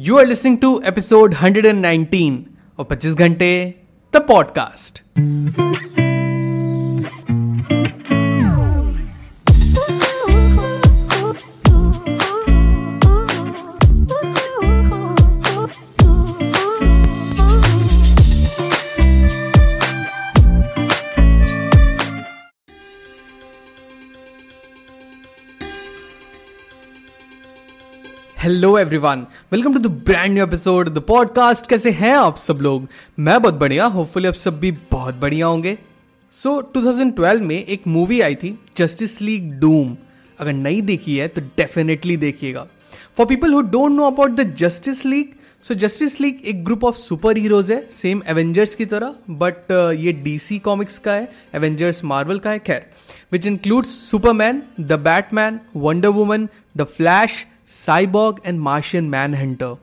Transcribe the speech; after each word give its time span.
You 0.00 0.16
are 0.18 0.24
listening 0.24 0.60
to 0.60 0.80
episode 0.84 1.32
119 1.32 2.56
of 2.78 2.86
25 2.86 3.16
Ghante, 3.16 3.74
the 4.12 4.20
podcast. 4.20 6.17
Hello 28.48 28.78
everyone 28.78 29.26
welcome 29.52 29.72
to 29.72 29.78
the 29.78 29.86
brand 29.86 30.32
new 30.32 30.46
episode 30.46 30.88
the 30.88 30.98
podcast 30.98 31.66
कैसे 31.66 31.90
हैं 31.90 32.12
आप 32.12 32.36
सब 32.36 32.54
लोग? 32.54 32.88
मैं 33.18 33.42
बहुत 33.42 33.54
बढ़िया 33.54 33.84
होपफुली 33.84 34.28
आप 34.28 34.34
सब 34.34 34.60
भी 34.60 34.72
बहुत 34.72 35.14
बढ़िया 35.14 35.46
होंगे। 35.46 35.78
सो 36.32 36.72
so, 36.76 36.84
2012 36.84 37.40
में 37.40 37.64
एक 37.64 37.82
मूवी 37.86 38.20
आई 38.20 38.34
थी 38.34 38.58
जस्टिस 38.78 39.20
लीग 39.20 39.52
डूम 39.52 39.96
अगर 40.40 40.52
नहीं 40.52 40.82
देखी 40.82 41.16
है 41.16 41.28
तो 41.28 41.40
डेफिनेटली 41.40 42.16
देखिएगा। 42.16 42.66
For 43.16 43.26
people 43.26 43.52
who 43.52 43.60
don't 43.60 43.92
know 43.92 44.06
about 44.06 44.30
the 44.30 44.54
Justice 44.56 45.06
League 45.06 45.28
so 45.62 45.74
Justice 45.74 46.20
League 46.20 46.40
एक 46.44 46.64
ग्रुप 46.64 46.84
ऑफ़ 46.84 46.96
सुपर 46.96 47.36
हीरोज 47.36 47.72
है 47.72 47.88
सेम 47.90 48.22
एवेंजर्स 48.26 48.74
की 48.74 48.84
तरह 48.84 49.14
बट 49.30 49.56
uh, 49.72 50.04
ये 50.04 50.12
डीसी 50.12 50.58
कॉमिक्स 50.58 50.98
का 50.98 51.12
है 51.12 51.32
एवेंजर्स 51.54 52.04
मार्वल 52.04 52.38
का 52.38 52.50
है 52.50 52.58
खैर। 52.58 52.90
Which 53.32 53.46
includes 53.46 53.88
Superman 53.88 54.62
the 54.80 54.92
Batman 54.92 55.60
Wonder 55.76 56.08
Woman 56.08 56.48
the 56.76 56.84
Flash 56.84 57.46
Cyborg 57.68 58.40
and 58.46 58.60
Martian 58.60 59.04
Manhunter 59.34 59.76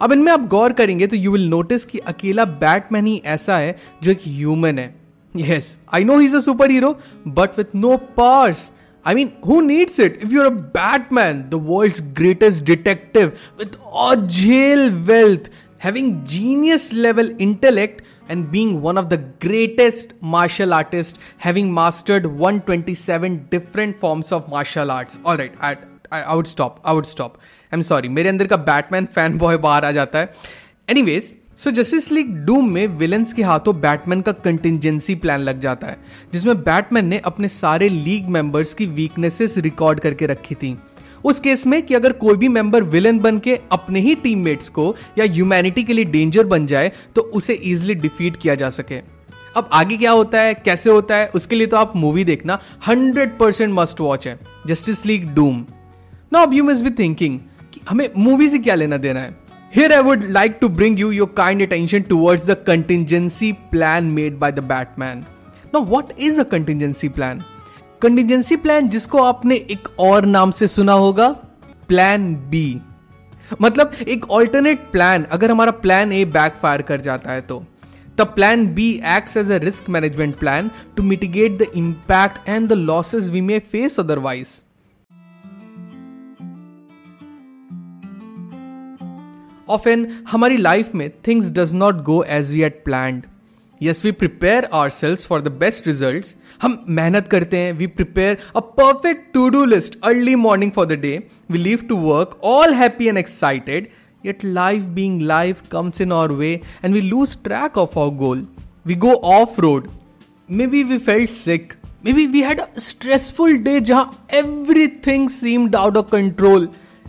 अब 0.00 0.12
इनमें 0.12 0.32
आप 0.32 0.46
गौर 0.46 0.72
करेंगे 0.72 1.06
तो 1.06 1.16
यू 1.16 1.32
विल 1.32 1.48
नोटिस 1.48 1.84
कि 1.84 1.98
अकेला 1.98 2.44
बैटमैन 2.44 3.06
ही 3.06 3.22
ऐसा 3.24 3.56
है 3.56 3.78
जो 4.02 4.10
एक 4.10 4.20
ह्यूमन 4.26 4.78
है। 4.78 4.94
Yes 5.36 5.78
I 5.94 6.04
know 6.04 6.18
he 6.18 6.26
is 6.26 6.36
a 6.36 6.40
superhero 6.70 6.98
but 7.26 7.58
with 7.58 7.74
no 7.74 7.96
powers 7.96 8.70
I 9.06 9.14
mean 9.14 9.32
who 9.46 9.60
needs 9.60 10.00
it 10.00 10.20
if 10.24 10.32
you 10.32 10.40
are 10.40 10.46
a 10.46 10.50
Batman 10.50 11.42
the 11.42 11.54
world 11.54 12.14
greatest 12.14 12.64
detective 12.64 13.32
with 13.58 13.76
ऑजेल 13.82 14.90
wealth 14.90 15.50
having 15.84 16.22
genius 16.24 16.92
level 16.92 17.36
intellect 17.40 18.02
and 18.32 18.50
being 18.50 18.72
one 18.82 19.00
of 19.02 19.08
the 19.10 19.18
greatest 19.46 20.14
martial 20.34 20.74
artists, 20.74 21.18
having 21.38 21.72
mastered 21.74 22.26
127 22.26 23.38
different 23.50 23.98
forms 23.98 24.32
of 24.32 24.48
martial 24.48 24.90
arts. 24.90 25.18
All 25.24 25.36
right, 25.36 25.54
I, 25.60 25.76
I, 26.10 26.22
I 26.22 26.34
would 26.34 26.46
stop. 26.46 26.80
I 26.84 26.92
would 26.92 27.06
stop. 27.06 27.38
I'm 27.72 27.82
sorry. 27.90 28.08
मेरे 28.08 28.28
अंदर 28.28 28.46
का 28.46 28.56
Batman 28.70 29.06
fan 29.14 29.38
boy 29.38 29.56
बाहर 29.66 29.84
आ 29.84 29.90
जाता 29.92 30.18
है 30.18 30.32
anyways 30.88 31.36
so 31.64 31.70
Justice 31.70 32.10
League 32.12 32.34
Doom 32.46 32.70
में 32.72 32.86
villains 32.98 33.32
के 33.32 33.42
हाथों 33.42 33.74
बैटमैन 33.80 34.20
का 34.28 34.32
कंटिजेंसी 34.46 35.14
प्लान 35.24 35.40
लग 35.40 35.60
जाता 35.60 35.86
है 35.86 35.98
जिसमें 36.32 36.62
बैटमैन 36.62 37.06
ने 37.06 37.18
अपने 37.32 37.48
सारे 37.48 37.88
लीग 37.88 38.28
मेंबर्स 38.36 38.74
की 38.74 38.86
वीकनेसेस 39.00 39.58
रिकॉर्ड 39.68 40.00
करके 40.00 40.26
रखी 40.26 40.54
थी 40.54 40.76
उस 41.24 41.40
केस 41.40 41.66
में 41.66 41.80
कि 41.82 41.94
अगर 41.94 42.12
कोई 42.22 42.36
भी 42.36 42.48
मेंबर 42.48 42.82
विलन 42.92 43.18
बन 43.18 43.38
के 43.38 43.58
अपने 43.72 44.00
ही 44.00 44.14
टीममेट्स 44.14 44.68
को 44.68 44.94
या 45.18 45.24
ह्यूमैनिटी 45.24 45.84
के 45.84 45.92
लिए 45.92 46.04
डेंजर 46.04 46.44
बन 46.46 46.66
जाए 46.66 46.92
तो 47.16 47.22
उसे 47.34 47.54
इजिली 47.54 47.94
डिफीट 47.94 48.36
किया 48.36 48.54
जा 48.54 48.70
सके 48.70 49.00
अब 49.56 49.68
आगे 49.72 49.96
क्या 49.96 50.10
होता 50.10 50.40
है 50.40 50.54
कैसे 50.54 50.90
होता 50.90 51.16
है 51.16 51.30
उसके 51.34 51.56
लिए 51.56 51.66
तो 51.66 51.76
आप 51.76 51.96
मूवी 51.96 52.24
देखना 52.24 52.58
हंड्रेड 52.88 53.36
परसेंट 53.38 53.72
मस्ट 53.74 54.00
वॉच 54.00 54.26
है 54.26 54.38
जस्टिस 54.66 55.04
लीग 55.06 55.28
डूम 55.34 55.64
नाउ 56.32 56.46
अब 56.46 56.54
यू 56.54 56.64
मस्ट 56.64 56.84
बी 56.84 56.90
थिंकिंग 57.02 57.38
कि 57.74 57.80
हमें 57.88 58.08
मूवी 58.16 58.48
से 58.50 58.58
क्या 58.58 58.74
लेना 58.74 58.96
देना 58.96 59.20
है 59.20 59.40
Here 59.72 59.88
I 59.90 60.02
would 60.02 60.24
like 60.30 60.60
to 60.60 60.68
bring 60.68 60.98
you 60.98 61.06
your 61.08 61.26
kind 61.28 61.62
attention 61.62 62.02
towards 62.04 62.42
the 62.44 62.54
contingency 62.56 63.54
plan 63.70 64.14
made 64.14 64.38
by 64.38 64.50
the 64.50 64.60
Batman. 64.62 65.24
Now, 65.72 65.80
what 65.82 66.12
is 66.18 66.36
a 66.36 66.44
contingency 66.44 67.08
plan? 67.08 67.42
Contingency 68.02 68.56
plan 68.56 68.88
जिसको 68.88 69.22
आपने 69.22 69.56
एक 69.70 69.88
और 70.00 70.26
नाम 70.26 70.50
से 70.50 70.68
सुना 70.68 70.92
होगा 71.00 71.28
प्लान 71.88 72.34
बी 72.50 72.80
मतलब 73.60 73.92
एक 74.08 74.30
ऑल्टरनेट 74.30 74.80
प्लान 74.92 75.24
अगर 75.32 75.50
हमारा 75.50 75.70
प्लान 75.82 76.12
ए 76.12 76.24
बैक 76.34 76.54
फायर 76.62 76.82
कर 76.82 77.00
जाता 77.00 77.32
है 77.32 77.40
तो। 77.40 77.62
तब 78.18 78.32
plan 78.34 78.66
B 78.74 78.90
act 79.16 79.36
as 79.36 79.50
a 79.50 79.56
risk 79.64 79.88
management 79.90 80.36
plan 80.38 80.70
to 80.96 81.02
mitigate 81.02 81.58
the 81.58 81.66
impact 81.76 82.48
and 82.48 82.68
the 82.68 82.72
losses 82.82 83.30
we 83.30 83.40
may 83.40 83.58
face 83.72 84.00
otherwise 84.00 84.60
often 89.68 90.06
हमारी 90.28 90.56
लाइफ 90.56 90.94
में 90.94 91.10
things 91.26 91.50
does 91.52 91.74
not 91.74 92.02
go 92.04 92.22
as 92.30 92.52
we 92.52 92.62
had 92.62 92.84
planned 92.84 93.26
yes 93.82 94.04
we 94.04 94.10
prepare 94.12 94.68
ourselves 94.90 95.26
for 95.26 95.40
the 95.42 95.48
best 95.60 95.86
result 95.86 96.26
हम 96.62 96.84
मेहनत 96.88 97.28
करते 97.28 97.56
हैं 97.56 97.72
we 97.78 97.86
prepare 97.86 98.38
a 98.56 98.60
perfect 98.78 99.32
to 99.34 99.48
do 99.48 99.64
list 99.64 99.98
early 100.04 100.34
morning 100.36 100.72
for 100.72 100.86
the 100.86 100.98
day 101.02 101.18
we 101.50 101.58
leave 101.58 101.86
to 101.88 101.96
work 101.96 102.38
all 102.44 102.74
happy 102.74 103.06
and 103.08 103.18
excited 103.18 103.88
yet 104.24 104.44
life 104.44 104.82
being 104.98 105.22
life 105.22 105.62
comes 105.72 106.00
in 106.00 106.12
our 106.12 106.32
way 106.32 106.52
and 106.84 106.94
we 106.94 107.00
lose 107.00 107.36
track 107.44 107.78
of 107.78 107.98
our 107.98 108.14
goal 108.16 108.46
we 108.86 108.94
go 109.06 109.14
off 109.32 109.60
road 109.60 109.88
maybe 110.66 110.82
we 110.84 110.98
fell 110.98 111.26
sick 111.26 111.72
maybe 112.12 112.26
we 112.26 112.42
had 112.42 112.60
a 112.60 112.66
stressful 112.78 113.56
day 113.64 113.78
जहाँ 113.80 114.26
everything 115.06 115.28
seemed 115.30 115.76
out 115.76 115.96
of 115.96 116.10
control 116.10 116.68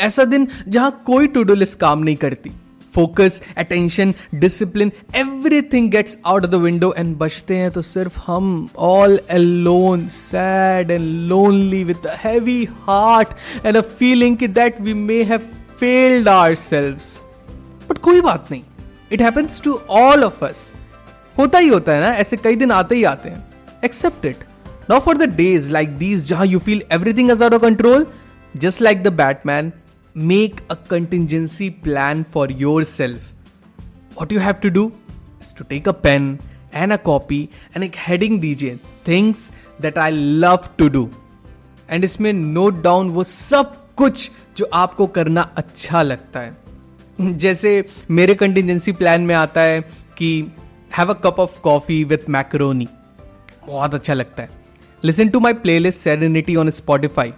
ऐसा 0.00 0.24
दिन 0.24 0.48
जहाँ 0.68 1.02
कोई 1.06 1.26
to 1.26 1.42
do 1.42 1.54
list 1.54 1.78
काम 1.78 1.98
नहीं 2.02 2.16
करती. 2.16 2.50
Focus 2.94 3.40
attention 3.58 4.14
discipline 4.34 4.92
everything 5.16 5.90
gets 5.90 6.16
out 6.26 6.44
of 6.44 6.50
the 6.50 6.62
window 6.62 6.92
and 6.98 7.16
बचते 7.18 7.56
हैं 7.56 7.70
तो 7.70 7.82
सिर्फ़ 7.82 8.18
हम 8.26 8.68
all 8.88 9.18
alone 9.30 10.06
sad 10.10 10.90
and 10.90 11.08
lonely 11.28 11.82
with 11.84 12.06
heavy 12.24 12.62
heart 12.88 13.66
and 13.66 13.76
a 13.76 13.80
feeling 13.98 14.36
कि 14.36 14.48
that 14.60 14.80
we 14.80 14.94
may 14.94 15.22
have 15.22 15.50
failed 15.80 16.28
ourselves 16.54 16.96
but 17.88 17.98
कोई 18.02 18.20
बात 18.20 18.50
नहीं 18.50 18.62
it 19.12 19.22
happens 19.22 19.60
to 19.62 19.80
all 19.98 20.24
of 20.24 20.44
us 20.44 20.72
होता 21.38 21.58
ही 21.58 21.68
होता 21.68 21.92
है 21.92 22.00
ना 22.00 22.14
ऐसे 22.16 22.36
कई 22.36 22.56
दिन 22.56 22.70
आते 22.72 22.94
ही 22.94 23.04
आते 23.04 23.28
हैं 23.28 23.46
accept 23.84 24.26
it 24.26 24.44
now 24.90 25.00
for 25.00 25.16
the 25.16 25.28
days 25.36 25.70
like 25.70 25.96
these 25.98 26.24
where 26.28 26.46
you 26.46 26.58
feel 26.58 26.82
everything 26.92 27.30
is 27.30 27.42
out 27.44 27.54
of 27.54 27.62
control 27.62 28.06
just 28.54 28.82
like 28.82 29.02
the 29.02 29.12
Batman 29.14 29.72
make 30.16 30.60
a 30.70 30.76
contingency 30.76 31.70
plan 31.70 32.24
for 32.24 32.48
yourself. 32.48 33.20
What 34.14 34.30
you 34.30 34.38
have 34.38 34.60
to 34.60 34.70
do 34.70 34.92
is 35.42 35.52
to 35.54 35.64
take 35.64 35.88
a 35.88 35.92
pen 35.92 36.38
and 36.72 36.92
a 36.92 36.98
copy 36.98 37.48
and 37.74 37.84
एक 37.84 37.96
heading 37.96 38.38
दीजिए, 38.40 38.78
things 39.04 39.50
that 39.82 39.98
I 39.98 40.10
love 40.44 40.68
to 40.78 40.88
do. 40.88 41.06
And 41.90 42.04
इसमें 42.04 42.32
note 42.32 42.82
down 42.82 43.10
वो 43.10 43.24
सब 43.24 43.74
कुछ 43.96 44.30
जो 44.56 44.70
आपको 44.74 45.06
करना 45.06 45.42
अच्छा 45.56 46.02
लगता 46.02 46.40
है। 46.40 46.56
जैसे 47.20 47.84
मेरे 48.10 48.34
कंटिजेंसी 48.34 48.92
प्लान 48.92 49.20
में 49.20 49.34
आता 49.34 49.60
है 49.60 49.80
कि 50.18 50.52
have 50.98 51.14
a 51.14 51.20
cup 51.20 51.40
of 51.40 51.60
coffee 51.60 52.02
with 52.04 52.28
macaroni 52.28 52.88
बहुत 53.66 53.94
अच्छा 53.94 54.14
लगता 54.14 54.42
है। 54.42 54.50
Listen 55.04 55.28
to 55.28 55.40
my 55.40 55.52
playlist 55.78 56.00
Serenity 56.00 56.56
on 56.56 56.70
Spotify 56.70 57.32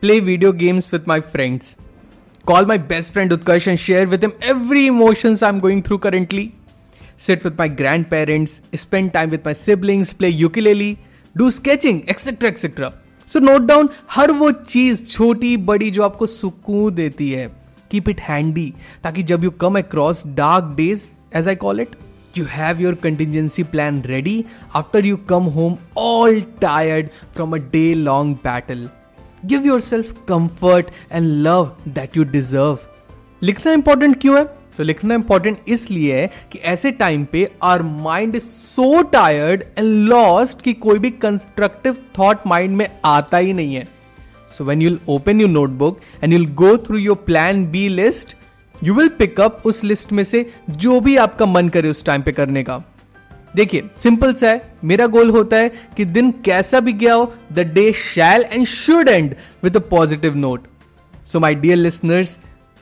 play 0.00 0.20
video 0.20 0.52
games 0.52 0.92
with 0.94 1.08
my 1.08 1.20
friends 1.20 1.76
Call 2.45 2.65
my 2.65 2.77
best 2.77 3.13
friend 3.13 3.31
Utkarsh 3.31 3.67
and 3.67 3.79
share 3.79 4.07
with 4.07 4.23
him 4.23 4.33
every 4.41 4.85
emotions 4.87 5.43
I'm 5.43 5.59
going 5.59 5.81
through 5.83 5.99
currently. 5.99 6.45
Sit 7.17 7.43
with 7.43 7.57
my 7.57 7.67
grandparents, 7.67 8.61
spend 8.73 9.13
time 9.13 9.31
with 9.31 9.43
my 9.43 9.53
siblings, 9.53 10.13
play 10.13 10.29
ukulele, 10.29 10.97
do 11.35 11.51
sketching, 11.51 12.01
etc. 12.07 12.49
etc. 12.49 12.91
So 13.27 13.39
note 13.39 13.61
down 13.67 13.89
हर 14.11 14.31
वो 14.31 14.51
चीज 14.51 15.09
छोटी 15.11 15.55
बड़ी 15.69 15.89
जो 15.91 16.03
आपको 16.03 16.25
सुकून 16.25 16.93
देती 16.95 17.29
है 17.31 17.47
कीप 17.91 18.09
इट 18.09 18.19
हैंडी 18.27 18.73
ताकि 19.03 19.23
जब 19.31 19.43
you 19.43 19.51
come 19.63 19.77
across 19.79 20.25
dark 20.37 20.73
days 20.77 21.03
as 21.35 21.47
I 21.47 21.55
call 21.63 21.79
it 21.79 21.95
you 22.37 22.45
have 22.53 22.81
your 22.81 22.95
contingency 23.03 23.63
plan 23.69 23.95
ready 24.09 24.33
after 24.79 24.99
you 25.05 25.17
come 25.29 25.47
home 25.53 25.77
all 26.01 26.35
tired 26.63 27.09
from 27.37 27.55
a 27.57 27.59
day 27.75 27.95
long 27.95 28.33
battle. 28.43 28.83
Give 29.44 29.66
yourself 29.80 30.12
comfort 30.28 30.86
and 31.12 31.26
love 31.46 31.76
that 31.88 32.16
you 32.16 32.24
deserve 32.24 32.78
लिखना 33.42 33.72
important 33.72 34.20
क्यों 34.20 34.38
है? 34.38 34.44
तो 34.76 34.82
लिखना 34.82 35.14
important 35.14 35.58
इसलिए 35.68 36.20
है 36.20 36.30
कि 36.52 36.58
ऐसे 36.58 36.90
time 36.90 37.24
पे 37.24 37.50
our 37.62 37.82
mind 37.82 38.36
is 38.36 38.42
so 38.42 39.02
tired 39.02 39.62
and 39.78 40.08
lost 40.08 40.62
कि 40.62 40.72
कोई 40.72 40.98
भी 40.98 41.10
कंस्ट्रक्टिव 41.10 41.96
थॉट 42.18 42.46
माइंड 42.46 42.76
में 42.76 42.86
आता 43.04 43.38
ही 43.38 43.52
नहीं 43.52 43.74
है। 43.74 43.86
So 44.58 44.64
when 44.64 44.82
you'll 44.82 44.98
open 45.08 45.40
you 45.40 45.48
notebook 45.48 46.00
and 46.22 46.32
you'll 46.32 46.46
go 46.54 46.76
through 46.78 46.98
your 46.98 47.16
plan 47.16 47.66
B 47.66 47.88
list 47.88 48.36
you 48.84 48.94
will 48.94 49.08
pick up 49.08 49.62
उस 49.64 49.84
लिस्ट 49.84 50.12
में 50.12 50.24
से 50.24 50.46
जो 50.70 51.00
भी 51.00 51.16
आपका 51.16 51.46
मन 51.46 51.68
करे 51.68 51.88
उस 51.88 52.04
टाइम 52.04 52.22
पे 52.22 52.32
करने 52.32 52.62
का। 52.62 52.82
देखिए 53.56 53.88
सिंपल 54.02 54.32
सा 54.34 54.48
है। 54.48 54.74
मेरा 54.84 55.06
गोल 55.06 55.30
होता 55.30 55.56
है 55.56 55.68
कि 55.96 56.04
दिन 56.04 56.30
कैसा 56.44 56.80
भी 56.80 56.92
गया 56.92 57.14
हो 57.14 57.32
the 57.52 57.60
day 57.74 57.92
shall 57.92 58.44
and 58.52 58.66
should 58.66 59.08
end 59.08 59.34
with 59.62 59.76
a 59.76 59.80
positive 59.90 60.36
note 60.36 60.66
so 61.32 61.40
my 61.40 61.54
dear 61.54 61.76
listeners 61.76 62.38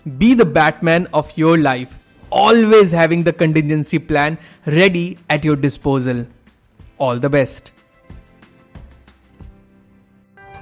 be 0.07 0.35
the 0.35 0.47
Batman 0.55 1.07
of 1.15 1.33
your 1.39 1.59
life 1.59 1.99
always 2.33 2.95
having 2.95 3.25
the 3.25 3.31
contingency 3.39 3.99
plan 4.11 4.37
ready 4.69 5.07
at 5.33 5.47
your 5.47 5.61
disposal 5.61 6.25
all 7.01 7.21
the 7.21 7.27
best 7.31 7.73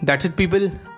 that's 0.04 0.26
it 0.26 0.32
people 0.32 0.70